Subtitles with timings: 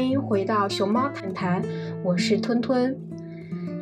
[0.00, 1.62] 欢迎回到熊猫谈谈，
[2.02, 2.98] 我是吞吞。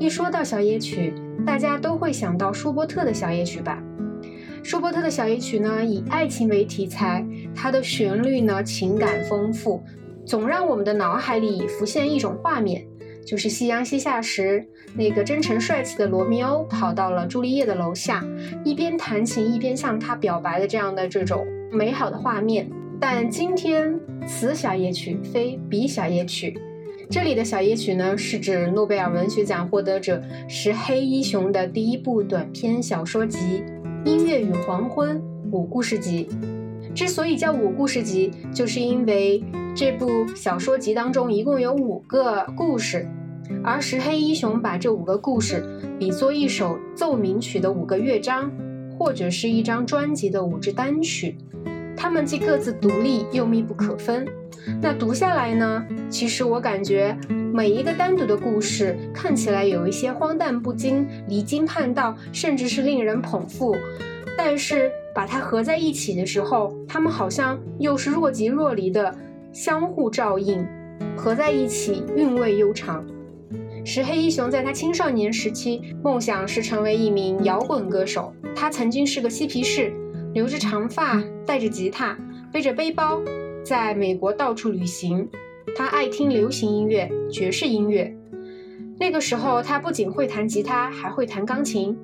[0.01, 1.15] 一说到小夜曲，
[1.47, 3.81] 大家都会想到舒伯特的小夜曲吧？
[4.65, 7.25] 舒伯特的小夜曲呢，以爱情为题材，
[7.55, 9.81] 它的旋律呢情感丰富，
[10.27, 12.85] 总让我们的脑海里浮现一种画面，
[13.25, 14.67] 就是夕阳西下时，
[14.97, 18.25] 那个真诚帅气的罗密欧跑到了朱丽叶的楼下，
[18.65, 22.69] 一边弹琴一边向她表白的这样的这种美好的画面。
[23.01, 26.59] 但今天此小夜曲非彼小夜曲，
[27.09, 33.63] 这里的小夜曲呢，是指诺贝尔文学奖获得者石黑一雄的第一部短篇小说集。
[34.05, 35.21] 音乐与黄昏
[35.53, 36.29] 五故事集，
[36.95, 39.43] 之所以叫五故事集，就是因为
[39.75, 43.07] 这部小说集当中一共有五个故事，
[43.63, 45.63] 而石黑一雄把这五个故事
[45.99, 48.51] 比作一首奏鸣曲的五个乐章，
[48.99, 51.37] 或者是一张专辑的五支单曲，
[51.99, 54.25] 它们既各自独立又密不可分。
[54.81, 57.17] 那读下来呢，其实我感觉
[57.53, 63.75] 每一个单独的故事看起来有一些荒诞不经、离经叛道，甚至是令人捧腹。
[64.37, 69.13] 但是把它合在一起的时候，它们好像又是若即若离的
[69.53, 70.65] 相互照应，
[71.17, 73.05] 合在一起韵味悠长。
[73.85, 79.93] 石黑一雄在他青少年时期梦想是成为一名摇滚歌手，他曾经是个嬉皮士，
[80.33, 82.17] 留着长发，带着吉他，
[82.53, 83.21] 背着背包。
[83.65, 85.29] 在美国到处旅行，
[85.77, 88.15] 他爱听流行音乐、爵士音乐。
[88.99, 91.97] 那个时候，他不仅会弹吉他，还会弹钢琴。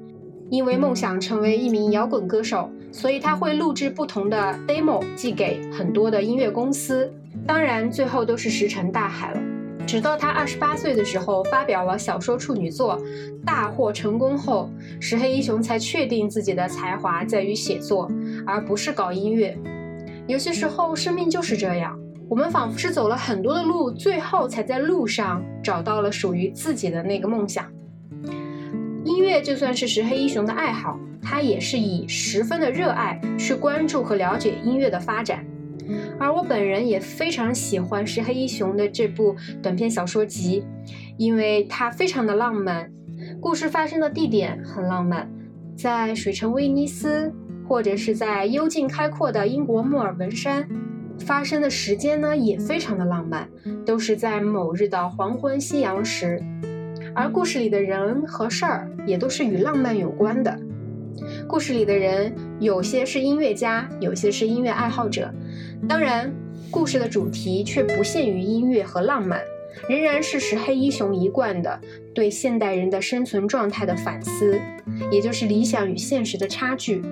[0.51, 7.11] 因为梦想成为一名摇滚歌手，所以他会录制不同的 demo，寄给很多的音乐公司。
[7.47, 9.41] 当然，最后都是石沉大海了。
[9.87, 13.01] 直到他二十八岁的时候，发表了小说处女作，
[13.45, 18.11] 大获成功后，石黑一雄才确定自己的才华在于写作，
[18.47, 19.57] 而不是搞音乐。
[20.27, 27.67] 有些时候，生命就是这样，我们仿佛是走了很多的路，最后才在路上找到了属于自己的那个梦想。
[29.05, 35.45] 音乐就算是石黑一雄的爱好，他也是以十分的热爱去关注和了解音乐的发展。
[36.19, 40.65] 而我本人也非常喜欢石黑一雄的这部短篇小说集，
[41.17, 42.91] 因为它非常的浪漫，
[43.41, 45.31] 故事发生的地点很浪漫，
[45.77, 47.33] 在水城威尼斯。
[47.67, 50.69] 或者是在幽静开阔的英国莫尔文山，
[51.21, 53.49] 发生的时间呢也非常的浪漫，
[53.87, 56.39] 都是在某日的黄昏夕阳时，
[57.15, 60.61] 而故事里的人和事儿也都是与浪漫有关的。
[61.47, 65.33] 故事里的人有些是音乐家，有些是音乐爱好者，
[65.89, 66.33] 当然，
[66.71, 69.41] 故事的主题却不限于音乐和浪漫，
[69.89, 71.81] 仍然是石黑一雄一贯的
[72.15, 74.61] 对现代人的生存状态的反思，
[75.11, 77.03] 也就是理想与现实的差距。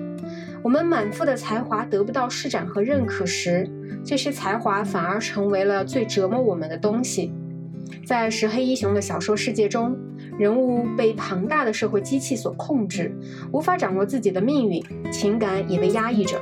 [0.61, 3.69] 我们满腹的才华得不到施展和认可时，
[4.05, 7.33] 这些才华反而成为了最折磨我们的东西。
[8.05, 9.97] 在石黑一雄的小说世界中，
[10.37, 13.15] 人物被庞大的社会机器所控制，
[13.51, 16.37] 无法掌握自己的命运，情感也被压抑着。《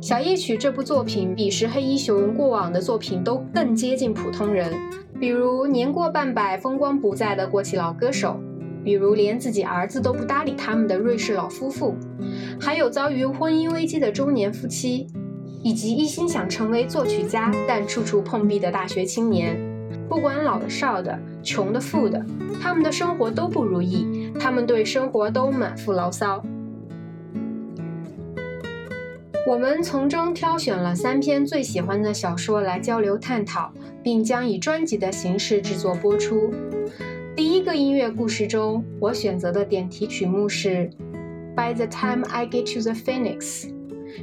[0.00, 4.72] 小夜曲》这部作品比石黑一雄过往的作品都更接近普通人，
[5.18, 8.38] 比如年过半百、风光不再的过气老歌手。
[8.84, 11.96] 比如连自己儿子都不搭理他们的瑞士老夫妇，
[12.60, 15.08] 还有遭遇婚姻危机的中年夫妻，
[15.60, 19.58] 以及一心想成为作曲家但处处碰壁的大学青年。
[20.08, 22.24] 不管老的少的，穷的富的，
[22.60, 26.42] 他们的生活都不如意，他们对生活都满腹牢骚。
[29.46, 33.72] 我们从中挑选了三篇最喜欢的小说来交流探讨，
[34.02, 36.52] 并将以专辑的形式制作播出。
[37.36, 40.90] 第一个音乐故事中，我选择的点题曲目是
[41.54, 43.66] 《By the Time I Get to the Phoenix》，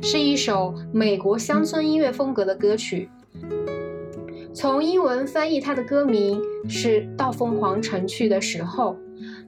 [0.05, 3.09] 是一首美国乡村音乐风格的歌曲。
[4.53, 8.95] 从英文翻译，它的歌名是《到凤凰城去的时候》。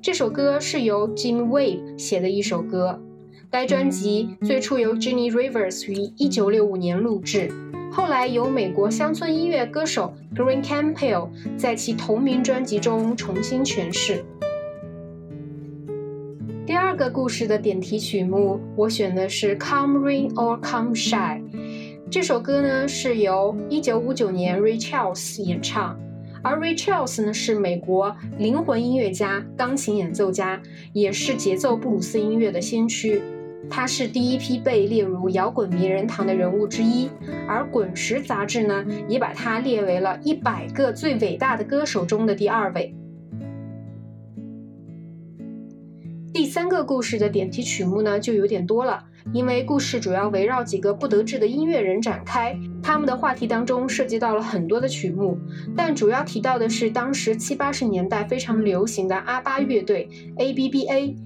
[0.02, 3.00] 这首歌是由 Jim Wave 写的一首歌。
[3.52, 7.52] 该专辑最初由 Jenny Rivers 于1965年录制。
[7.92, 14.26] 后来由美国乡村音乐歌手 Green Campbell 在其同名专辑中重新诠释。
[16.66, 21.44] 第二个故事的点题曲目，我选的是 Come Rain or Come Shine。
[22.10, 26.00] 这首歌呢是由1959年 Ray Charles 演唱，
[26.44, 30.62] 而 Ray Charles 呢是美国灵魂音乐家、钢琴演奏家，
[30.94, 33.22] 也是节奏布鲁斯音乐的先驱。
[33.68, 37.10] 他是第一批被列入摇滚名人堂的人物之一，
[37.48, 42.96] 而《滚石》杂志呢，也把他列为了一百个最伟大的歌手中的第二位。
[46.56, 49.04] 三个故事的点题曲目呢，就有点多了，
[49.34, 55.38] 因为故事主要围绕几个不得志的音乐人展开，他们的话题当中涉及到了很多的曲目，
[55.76, 60.08] 但主要提到的是当时七八十年代非常流行的阿巴乐队
[60.38, 61.18] （ABBA）。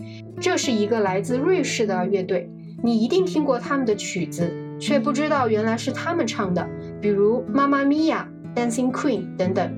[0.42, 2.50] 这是一个来自瑞士的乐队，
[2.84, 6.68] 你一定听过他们的曲子，却不知道原来是他们唱的，
[7.00, 8.28] 比如《妈妈咪呀》
[8.60, 9.72] 《Dancing Queen》等等。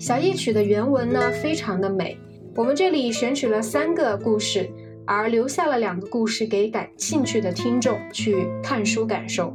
[0.00, 2.18] 小夜曲的原文呢，非常的美。
[2.56, 4.70] 我们这里选取了三个故事，
[5.04, 9.52] 而留下了两个故事给感兴趣的听众去看书感受。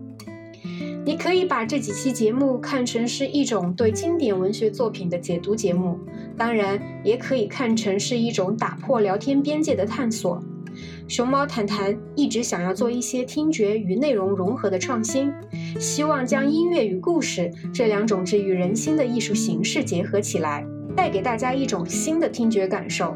[1.05, 5.97] 你可以把这几期节目看成是一种对经典文学作品的解读节目，
[6.37, 10.43] 当然也可以看成是一种打破聊天边界的探索。
[11.07, 15.31] 熊猫谈谈一直想要做一些听觉与内容融合的创新，
[15.79, 23.15] 希望将音乐与故事这两种治愈人心的艺术形式结合起来，带给大家一种新的听觉感受。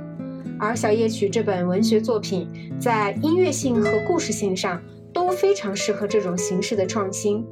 [0.60, 2.48] 而《小夜曲》这本文学作品
[2.80, 4.82] 在音乐性和故事性上
[5.12, 7.46] 都非常适合这种形式的创新。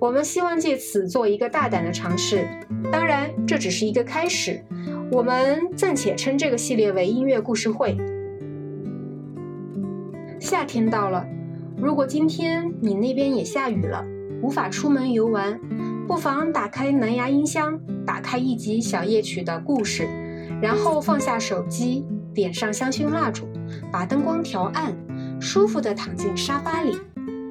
[0.00, 2.48] 我们希望借此做一个大胆的尝试，
[2.90, 4.64] 当然这只是一个开始。
[5.12, 7.96] 我们暂且称这个系列为音乐故事会。
[10.40, 11.24] 夏天到了，
[11.76, 14.04] 如果今天你那边也下雨了，
[14.42, 15.60] 无法出门游玩，
[16.10, 20.08] 不妨打开蓝牙音箱，打开一集小夜曲的故事，
[20.60, 22.04] 然后放下手机，
[22.34, 23.48] 点上香薰蜡烛，
[23.92, 24.92] 把灯光调暗，
[25.40, 26.98] 舒服地躺进沙发里，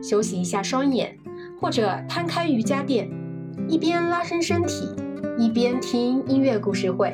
[0.03, 1.17] 休息一下双眼。
[1.61, 3.09] 或者摊开瑜伽垫，
[3.69, 4.89] 一边拉伸身体，
[5.37, 7.13] 一边听音乐故事会。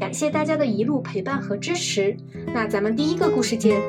[0.00, 2.16] 感谢大家的一路陪伴和支持，
[2.52, 3.80] 那咱们第一个故事见。